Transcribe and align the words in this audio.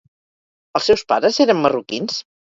Els 0.79 0.89
seus 0.91 1.03
pares 1.13 1.39
eren 1.47 1.63
marroquins? 1.67 2.21